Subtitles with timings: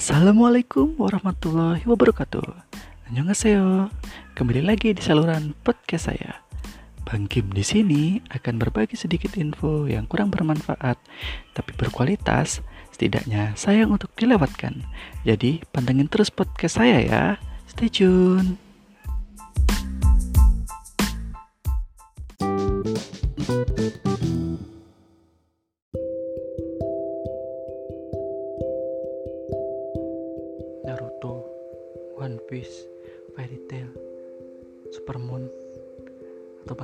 [0.00, 2.48] Assalamualaikum warahmatullahi wabarakatuh.
[3.04, 3.92] Annyeonghaseyo.
[4.32, 6.40] Kembali lagi di saluran podcast saya.
[7.04, 10.96] Bang Kim di sini akan berbagi sedikit info yang kurang bermanfaat
[11.52, 14.88] Tapi berkualitas Setidaknya sayang untuk dilewatkan.
[15.28, 17.24] Jadi pantengin terus podcast saya ya.
[17.68, 18.69] Stay tune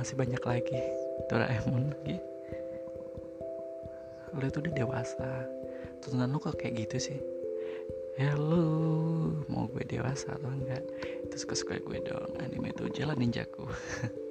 [0.07, 0.79] masih banyak lagi.
[1.27, 2.15] Doraemon lagi.
[4.39, 5.43] Lo itu udah dewasa,
[5.99, 7.19] tontonan lo kok kayak gitu sih?
[8.15, 8.63] Ya lu
[9.51, 10.79] mau gue dewasa atau enggak?
[11.27, 13.67] Itu suka-suka gue dong Anime itu jalan ninjaku.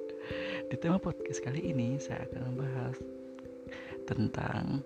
[0.73, 2.97] Di tema podcast kali ini Saya akan membahas
[4.09, 4.81] Tentang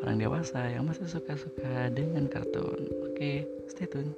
[0.00, 2.88] Orang dewasa yang masih suka-suka dengan kartun.
[3.04, 4.16] Oke stay tune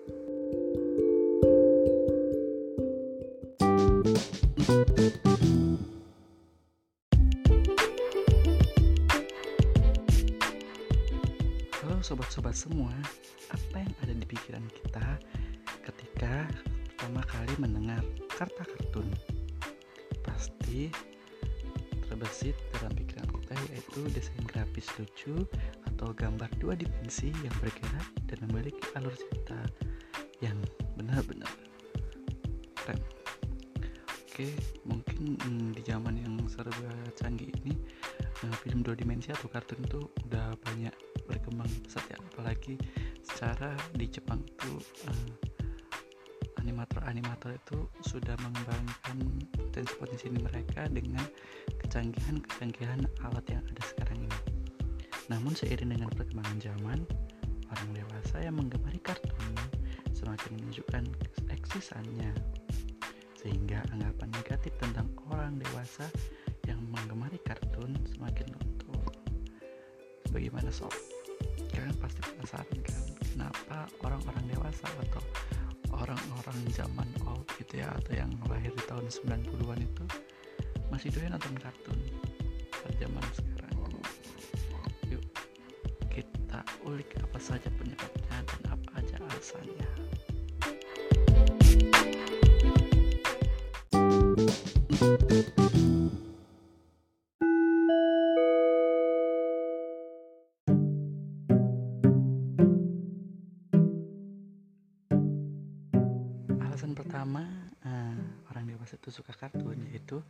[12.05, 12.93] sobat-sobat semua,
[13.49, 15.17] apa yang ada di pikiran kita
[15.89, 16.45] ketika
[16.85, 19.09] pertama kali mendengar kata kartun?
[20.21, 20.93] Pasti
[22.05, 25.49] terbesit dalam pikiran kita yaitu desain grafis lucu
[25.89, 29.65] atau gambar dua dimensi yang bergerak dan memiliki alur cerita
[30.45, 30.61] yang
[31.01, 31.49] benar-benar
[32.85, 33.01] keren.
[34.29, 34.53] Oke,
[34.85, 37.73] mungkin hmm, di zaman yang serba canggih ini
[38.45, 40.94] eh, film dua dimensi atau kartun itu udah banyak
[41.28, 42.77] berkembang pesat ya apalagi
[43.25, 44.72] secara di Jepang itu
[45.08, 45.55] eh,
[46.64, 49.19] animator-animator itu sudah mengembangkan
[49.52, 51.22] potensi-potensi mereka dengan
[51.84, 54.41] kecanggihan-kecanggihan alat yang ada sekarang ini.
[55.28, 56.98] Namun seiring dengan perkembangan zaman,
[57.69, 59.52] orang dewasa yang menggemari kartun
[60.17, 61.05] semakin menunjukkan
[61.52, 62.33] eksisannya
[63.36, 66.08] sehingga anggapan negatif tentang orang dewasa
[66.64, 69.13] yang menggemari kartun semakin luntur.
[70.33, 71.14] Bagaimana sob?
[71.74, 73.02] Kalian pasti penasaran kan
[73.35, 73.77] kenapa
[74.07, 75.23] orang-orang dewasa atau
[75.90, 80.05] orang-orang zaman old gitu ya atau yang lahir di tahun 90-an itu
[80.95, 81.98] masih doyan nonton kartun
[82.70, 83.74] pada zaman sekarang.
[85.11, 85.24] Yuk
[86.14, 89.90] kita ulik apa saja penyebabnya dan apa aja alasannya.
[95.05, 95.94] Alasan
[107.84, 108.17] eh,
[108.50, 110.24] orang dewasa itu suka kartun yaitu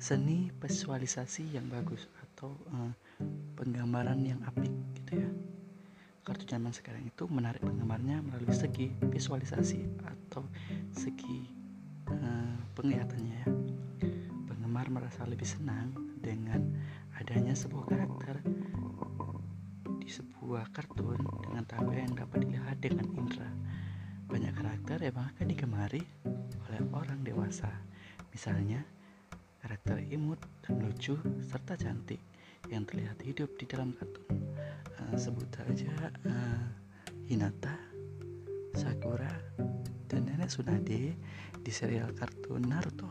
[0.00, 2.92] seni visualisasi yang bagus atau eh,
[3.56, 5.30] penggambaran yang apik gitu ya.
[6.24, 10.48] Kartun zaman sekarang itu menarik penggemarnya melalui segi visualisasi atau
[10.96, 11.44] segi
[12.08, 13.48] eh, penglihatannya ya.
[14.48, 15.92] Penggemar merasa lebih senang
[16.24, 16.64] dengan
[17.20, 18.40] adanya sebuah karakter
[20.00, 23.48] di sebuah kartun dengan tampil yang dapat dilihat dengan indera
[24.24, 26.02] banyak karakter yang akan digemari
[26.74, 27.70] oleh orang dewasa.
[28.34, 28.82] Misalnya,
[29.62, 31.14] karakter imut dan lucu
[31.46, 32.18] serta cantik
[32.66, 34.42] yang terlihat hidup di dalam kartun.
[34.98, 35.94] Uh, sebut saja
[36.26, 36.66] uh,
[37.30, 37.78] Hinata,
[38.74, 39.30] Sakura,
[40.10, 41.14] dan Nenek Tsunade
[41.62, 43.06] di serial kartun Naruto.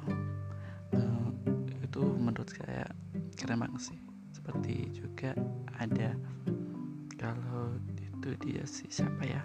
[0.92, 1.32] Uh,
[1.80, 2.84] itu menurut saya
[3.40, 4.00] keren banget sih.
[4.36, 5.32] Seperti juga
[5.80, 6.12] ada
[7.16, 9.40] kalau itu dia si siapa ya?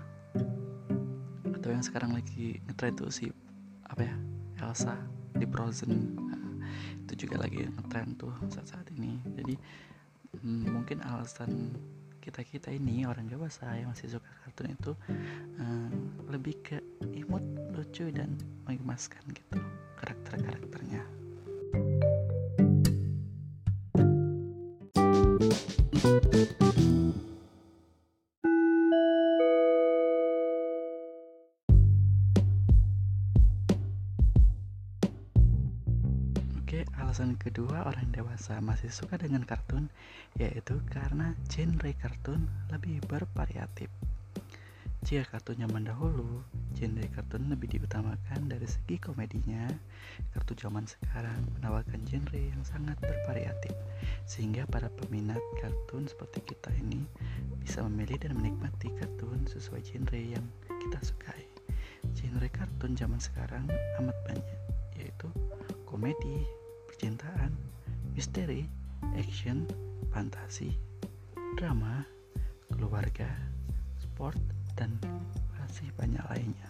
[1.59, 3.29] atau yang sekarang lagi ngetrend tuh si
[3.99, 4.17] apa ya?
[4.63, 4.95] Elsa
[5.35, 6.15] di Frozen.
[7.03, 9.19] Itu juga lagi ngetrend tuh saat-saat ini.
[9.35, 9.59] Jadi
[10.39, 11.75] hmm, mungkin alasan
[12.23, 14.95] kita kita ini orang dewasa yang masih suka kartun itu
[15.59, 16.79] hmm, lebih ke
[17.11, 17.43] imut
[17.75, 18.39] lucu dan
[18.71, 19.59] menggemaskan gitu
[19.99, 20.39] karakter
[37.19, 39.91] alasan kedua orang dewasa masih suka dengan kartun
[40.39, 43.91] yaitu karena genre kartun lebih bervariatif.
[45.03, 46.47] Jika kartun zaman dahulu,
[46.79, 49.67] genre kartun lebih diutamakan dari segi komedinya,
[50.31, 53.75] kartun zaman sekarang menawarkan genre yang sangat bervariatif,
[54.23, 57.03] sehingga para peminat kartun seperti kita ini
[57.59, 61.51] bisa memilih dan menikmati kartun sesuai genre yang kita sukai.
[62.15, 63.67] Genre kartun zaman sekarang
[63.99, 64.59] amat banyak,
[64.95, 65.27] yaitu
[65.83, 66.47] komedi,
[66.99, 67.55] percintaan,
[68.19, 68.67] misteri,
[69.15, 69.63] action,
[70.11, 70.75] fantasi,
[71.55, 72.03] drama,
[72.75, 73.31] keluarga,
[74.03, 74.35] sport,
[74.75, 74.99] dan
[75.55, 76.67] masih banyak lainnya.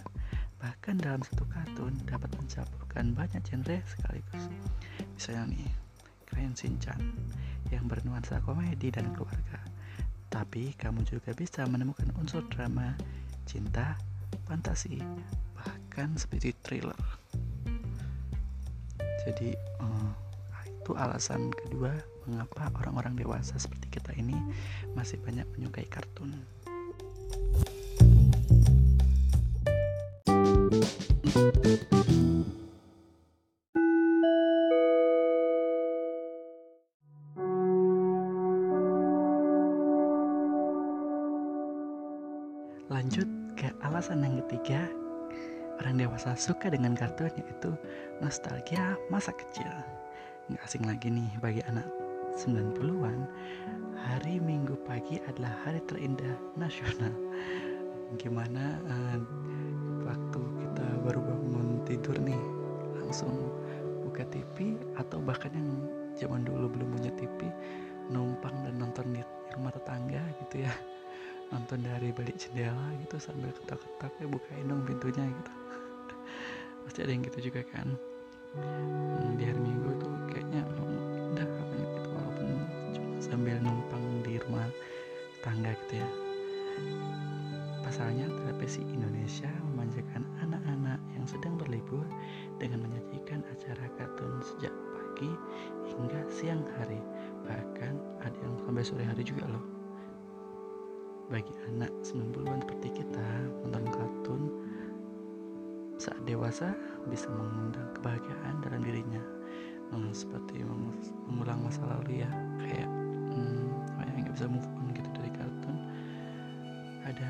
[0.60, 4.52] Bahkan dalam satu kartun dapat mencampurkan banyak genre sekaligus.
[5.16, 5.72] Misalnya nih,
[6.28, 7.00] Crayon Shinchan
[7.72, 9.64] yang bernuansa komedi dan keluarga.
[10.28, 12.92] Tapi kamu juga bisa menemukan unsur drama,
[13.48, 13.96] cinta,
[14.44, 15.00] fantasi,
[15.56, 17.18] bahkan seperti thriller.
[19.28, 19.52] Jadi
[19.84, 20.10] uh,
[20.64, 21.92] itu alasan kedua
[22.25, 24.32] mengapa orang-orang dewasa seperti kita ini
[24.96, 26.32] masih banyak menyukai kartun.
[42.88, 43.28] Lanjut
[43.60, 44.88] ke alasan yang ketiga,
[45.78, 47.70] orang dewasa suka dengan kartun yaitu
[48.19, 49.70] nostalgia masa kecil.
[50.50, 51.86] Nggak asing lagi nih bagi anak
[52.38, 53.26] 90-an,
[53.98, 57.14] hari Minggu pagi adalah hari terindah nasional.
[58.16, 59.19] Gimana uh,
[60.06, 62.40] waktu kita baru bangun tidur nih,
[63.02, 63.52] langsung
[64.06, 65.69] buka TV atau bahkan yang
[66.16, 67.50] zaman dulu belum punya TV,
[68.08, 69.22] numpang dan nonton di
[69.54, 70.72] rumah tetangga gitu ya
[71.48, 75.52] nonton dari balik jendela gitu sambil ketak-ketak ya bukain dong pintunya gitu
[76.98, 77.88] pasti ada yang gitu juga kan.
[78.58, 80.66] Hmm, di hari minggu tuh kayaknya
[81.30, 82.48] udah banyak gitu walaupun
[82.90, 84.66] cuma sambil numpang di rumah
[85.46, 86.08] tangga gitu ya.
[87.86, 92.02] Pasalnya televisi Indonesia memanjakan anak-anak yang sedang berlibur
[92.58, 95.30] dengan menyajikan acara kartun sejak pagi
[95.94, 96.98] hingga siang hari.
[97.46, 97.94] Bahkan
[98.26, 99.62] ada yang sampai sore hari juga loh.
[101.30, 103.28] Bagi anak 90-an seperti kita
[103.62, 104.42] menonton kartun
[106.08, 106.72] saat dewasa
[107.12, 109.20] bisa mengundang kebahagiaan dalam dirinya.
[109.93, 110.64] Hmm, seperti
[111.28, 112.31] mengulang masa lalu ya
[112.64, 113.69] kayak hmm,
[114.08, 115.76] yang nggak bisa move on gitu dari kartun.
[117.05, 117.28] Ada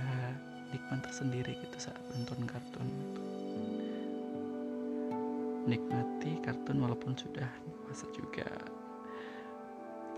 [0.71, 2.89] nikmat tersendiri gitu saat menonton kartun.
[5.67, 7.51] Nikmati kartun walaupun sudah
[7.83, 8.47] dewasa juga.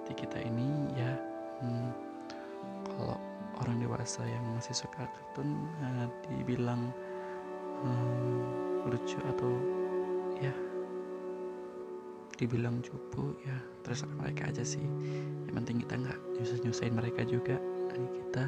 [0.04, 0.68] Seperti kita ini
[1.00, 1.16] ya
[1.64, 1.90] hmm,
[2.92, 3.16] kalau
[3.64, 6.92] orang dewasa yang masih suka kartun uh, dibilang
[8.90, 9.52] lucu atau
[10.40, 10.52] ya
[12.40, 14.82] dibilang cupu ya terus mereka aja sih.
[15.48, 17.56] Yang penting kita nggak nyusah nyusahin mereka juga.
[17.90, 18.44] Kita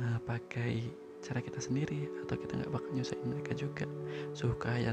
[0.00, 0.86] uh, pakai
[1.22, 3.84] cara kita sendiri atau kita nggak bakal nyusahin mereka juga.
[4.32, 4.92] Suka ya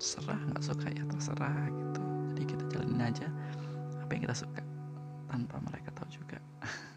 [0.00, 2.02] serah nggak suka ya terserah gitu.
[2.32, 3.28] Jadi kita jalanin aja
[4.00, 4.62] apa yang kita suka
[5.30, 6.42] tanpa mereka tahu juga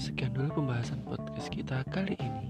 [0.00, 2.48] sekian dulu pembahasan podcast kita kali ini.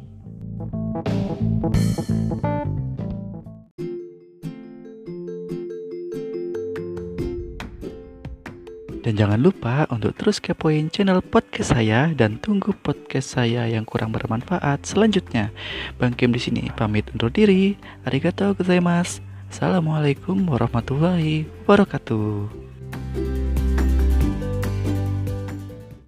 [9.01, 14.15] Dan jangan lupa untuk terus kepoin channel podcast saya dan tunggu podcast saya yang kurang
[14.15, 15.51] bermanfaat selanjutnya.
[15.99, 17.75] Bang Kim di sini pamit undur diri.
[18.07, 19.27] Arigatou gozaimasu.
[19.51, 22.70] Assalamualaikum warahmatullahi wabarakatuh.